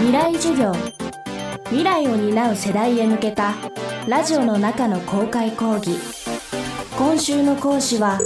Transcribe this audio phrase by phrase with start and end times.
[0.00, 0.72] 未来授業。
[1.66, 3.54] 未来を担う世代へ向けた
[4.08, 5.98] ラジオの中の公開講義。
[6.96, 8.18] 今週の講師は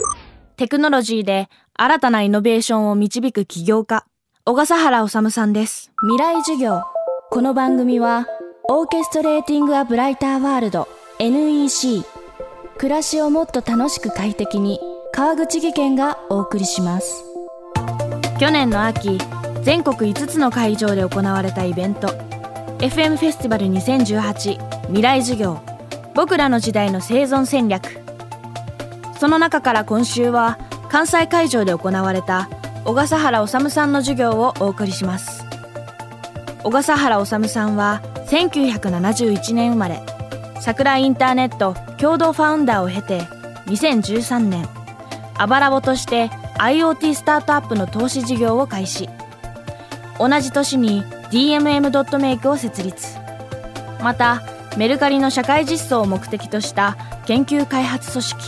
[0.57, 4.07] テクノロジーで新たなイノベーションを導く起業家
[4.45, 5.91] 小笠原治さんです。
[6.03, 6.83] 未来授業。
[7.31, 8.29] この番組は
[8.71, 10.87] オーケストレーティング・ア・ブライター・ワールド
[11.19, 12.05] NEC
[12.79, 14.79] 暮らしをもっと楽しく快適に
[15.13, 17.25] 川口義賢がお送りします。
[18.39, 19.19] 去年の秋
[19.65, 22.09] 全国5つの会場で行われたイベント。
[22.81, 25.59] FM フェスティバル2018未来授業。
[26.15, 27.99] 僕らの時代の生存戦略。
[29.19, 30.59] その中から今週は
[30.91, 32.51] 関西会場で行われた
[32.85, 35.47] 小笠原治さんの授業をお送りします。
[36.63, 40.03] 小笠原治さんは1971年生まれ。
[40.61, 43.23] 桜インターネット共同ファウンダーを経て
[43.65, 44.69] 2013年。
[45.39, 49.09] アバラボとして IoT スタートアップの投資事業を開始。
[50.19, 53.17] 同じ年に DMM.Make を設立。
[54.03, 54.43] また
[54.77, 58.43] メルカリの社会実装を目的とした研究開発組織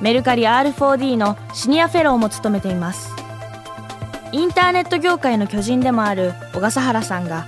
[0.00, 3.10] メルカリ R4D のシニアフェローも務めています。
[4.32, 7.46] インターネット業界の巨人でもある小笠原さんが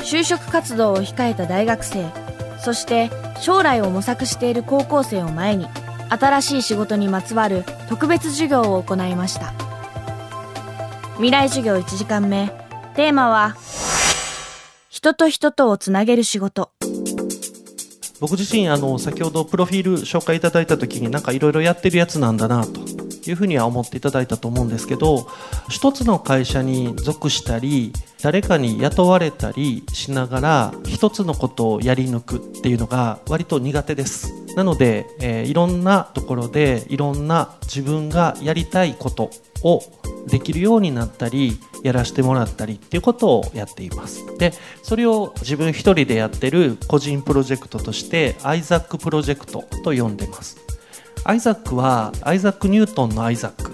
[0.00, 2.10] 就職活動を控えた大学生
[2.58, 3.08] そして
[3.40, 5.68] 将来を模索している高校生を前に
[6.10, 9.52] 新しい仕事にまつわる特別授業を行いました。
[11.14, 12.50] 未来授業1時間目
[12.94, 13.56] テーマは
[14.88, 16.70] 人と人とをつなげる仕事。
[18.20, 22.80] 僕自身あの先ほどプロフィール紹介いただいた時になんかいろいろやってるやつなんだなと
[23.28, 25.26] いうふうには思っていただいたと思うんですけど
[25.68, 34.32] 一つの会社に属したり誰かに雇われたりしながら一つのことをやり抜くっていうのが割と苦手です。
[34.54, 39.30] なので、えー、いろんなところでいろんな自分がやりたいこと
[39.64, 39.82] を
[40.28, 44.24] できるようになったりやらせてもらったりっていうことをやっています。
[44.38, 50.56] でそれを自分一人でやってる個人プロジェクトとしてアイザックプロジェクトと呼んでます。
[51.24, 53.72] アイザックはアイザック・ニュートンのアイザック。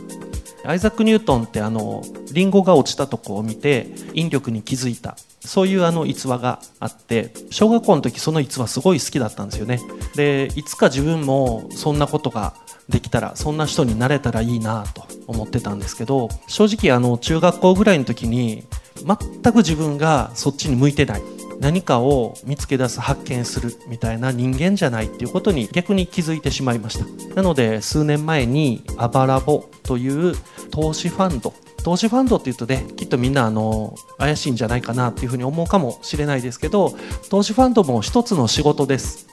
[0.65, 5.17] アイザック・ニュートンってあのリンゴが落ちたとこを見て引力に気づいた。
[5.41, 9.81] そういうあの逸話があって小学校の時その逸話すごい好きだったんですよね。
[10.17, 12.55] でいつか自分もそんなことが
[12.89, 15.20] できたらそんな人になれたらいいなと。
[15.31, 18.65] 思ってたんですけど正直あの中学校ぐらいの時に
[19.05, 21.23] 全く自分がそっちに向いてない。
[21.61, 27.05] 何かを見つけ出す発見するみたいな人間じゃないっていうことに逆に気づいてしまいました。
[27.35, 30.35] なので数年前にアバラボという
[30.71, 31.53] 投資ファンド。
[31.85, 36.95] 投資ファンドっていうとねきっとみんなあの怪しいんじゃないかなっていうふうに思うかもしれないですけど
[37.31, 39.29] 投資ファンドも一つの仕事です。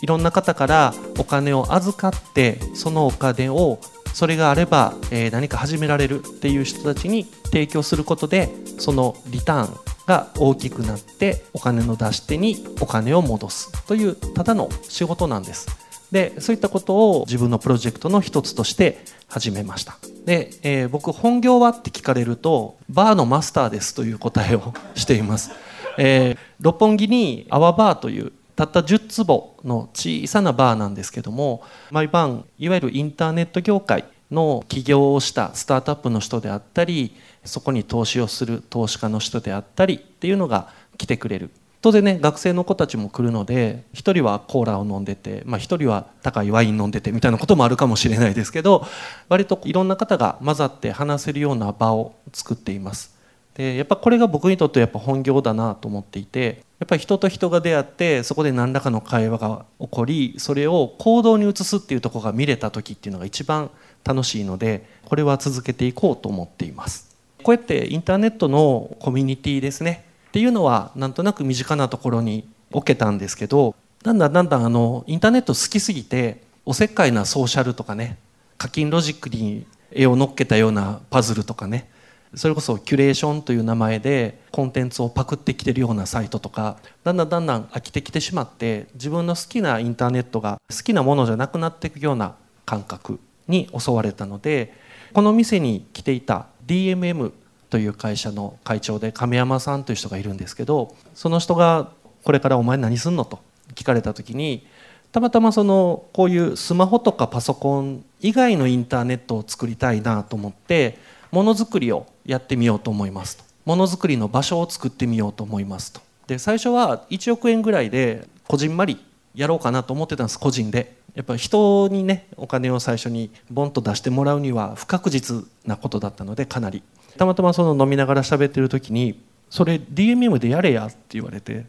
[0.00, 3.78] いろんな方からお金を預かってそのお金を
[4.18, 9.76] それがあれば、えー、何か始められるっていう人たちに提供することでそのリターン
[10.08, 15.68] が大きくなってお金の出し手にお金を戻すというただの仕事なんです。
[16.10, 19.96] でそういったことを自分のプロジェクトの一つとして始めました。
[20.24, 25.52] で、えー、僕本業はって聞かれるとバーのマスターですという答えを しています、
[25.96, 37.14] えー、六本木にアワバーというたった10坪の小さなバーなんですけども毎晩いわゆるインターネット業界の起業をしたスタートアップの人であったり
[37.44, 41.50] そこに投資をする投資家の人であったりっていうのが来てくれる。
[41.80, 48.84] 当然ね学生の子たちも来るので1人はコーラを飲んでて、まあ、1人は高いワイン飲んでてみたいなこともあるかもしれないですけど
[49.28, 53.17] 割といろんな方が混ざって話せるような場を作っています。
[53.58, 63.70] でやっぱこれが僕にとってやっぱ本業だなと思っていてやっぱり人と人が出会ってそこで何らかの会話が起こりそれを行動に移すっていうとこが見れた時っていうのが一番
[64.04, 67.16] 楽しいのでこれは続けていこうと思っています。
[67.42, 70.04] こうやってインターネットのコミュニティですね。
[70.28, 78.18] っていうのはなんとなく身近なところに置けたんですけどだんだんだんだんあのインターネット好きすぎておせっかいなソーシャルとかね
[78.56, 81.88] 課金ロジックに絵を乗っけたようなパズルとかね
[82.34, 92.34] それこそキュレーションという名前でコンテンツをパクってきてるようなサイトとかだんだんだんだん飽きてきてしまって自分の好きなインターネットが好きなものじゃなくなっていくような
[92.66, 94.74] 感覚に襲われたので
[95.14, 97.32] この店に来ていた DMM
[97.70, 101.92] という会社の会長で亀山さんという人がいるんですけどその人が
[102.24, 103.38] 「これからお前何すんの?」と
[103.74, 104.66] 聞かれた時に
[105.12, 110.98] たまたまそのこういうスマホとかパソコン以外のインターネットを作りたいなと思って
[111.30, 113.44] ものづくりをやってみようと思いますと。
[113.64, 116.00] ものづくりの場所を作ってみようと思いますと。
[116.26, 118.98] で最初は1億円ぐらいでこじんまり
[119.34, 120.96] やろうかなと思ってたんです個人で。
[121.14, 126.82] やっぱ人にねお金を最初にボンと出してもらうには不確実なことだったのでかなり。
[127.16, 129.20] たまたまその飲みながら喋ってる時に
[129.50, 131.66] それ DMM でやれやって言われて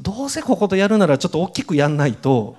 [0.00, 2.56] どうせこことやるならちょっと大きくやんないと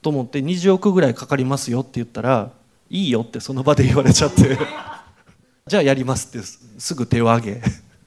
[0.00, 2.50] と思って20億ぐらいかかりますよって言ったら
[2.90, 4.58] いいよってその場で言われちゃって。
[5.66, 6.46] じゃあやりますって
[6.78, 7.62] すぐ手を挙げ。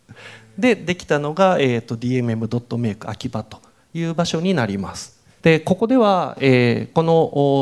[0.60, 3.60] でできたのが、えー、DMM.make 秋葉と
[3.96, 5.18] いう場所になります。
[5.42, 7.14] でここでは、えー、この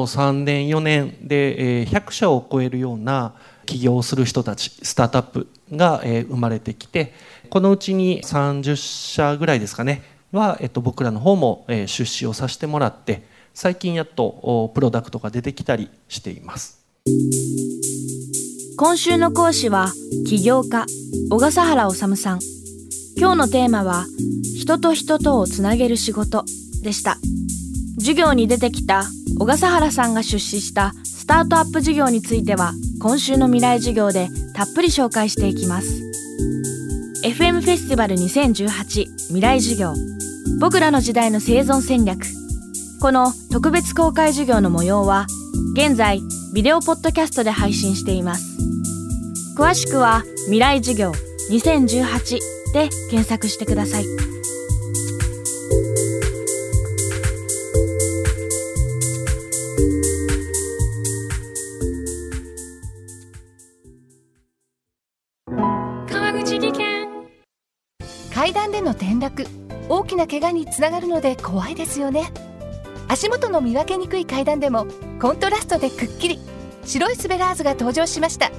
[0.08, 7.14] 3年4年で、えー、100社を超えるような起業する人たちスタートアップが、えー、生まれてきて
[7.50, 16.84] このうちに30社ぐらいですかねは、えっと、僕らの方も、えー、出資をさせてもらって最近やっとプロダクトが出てきたりしています。
[18.78, 19.94] 今週の講師は
[20.28, 20.86] 起業家
[21.30, 22.40] 小笠原治さん。
[23.18, 24.06] 今日のテーマは
[24.58, 26.44] 人と人とをつなげる仕事
[26.84, 27.18] でした。
[27.98, 29.06] 授業に出てきた
[29.40, 36.02] 小笠原さんが出資したスタートアップ事業については今週の未来授業でたっぷり紹介していきます。
[37.24, 39.94] FM フェスティバル2018未来授業。
[40.60, 42.26] 僕らの時代の生存戦略。
[43.00, 45.28] この特別公開授業の模様は
[45.76, 46.22] 現在
[46.54, 48.55] ビデオポッドキャストで配信しています。
[49.56, 51.14] 詳しくは未来授業
[51.50, 52.40] 2018
[52.74, 54.06] で検索してください。
[66.10, 67.08] 川口技研。
[68.34, 69.48] 階段での転落
[69.88, 72.30] 大きな怪我につながるので怖いですよね。
[73.08, 74.86] 足元の見分けにくい階段でも
[75.22, 76.40] コントラストでくっきり。
[76.84, 78.52] 白いスベラーズが登場しました。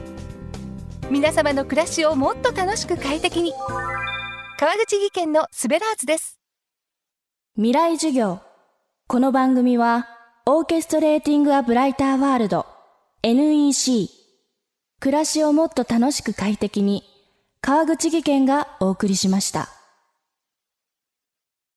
[1.09, 3.53] 皆様の暮らしをもっと楽しく快適に。
[4.59, 6.41] 川口技研のスベラーズです。
[7.55, 8.41] 未来授業。
[9.07, 10.09] この番組は
[10.47, 12.67] オーケストレーティング・ア・ブライター・ワールド
[13.23, 14.09] NEC
[14.99, 17.05] 暮らしをもっと楽しく快適に
[17.61, 19.76] 川口技研がお送りしました。